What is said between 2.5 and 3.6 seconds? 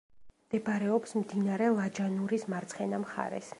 მარცხენა მხარეს.